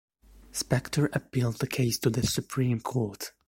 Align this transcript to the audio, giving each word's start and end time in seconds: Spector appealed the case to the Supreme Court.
Spector 0.51 1.09
appealed 1.13 1.59
the 1.59 1.67
case 1.67 1.99
to 1.99 2.09
the 2.09 2.25
Supreme 2.25 2.79
Court. 2.79 3.33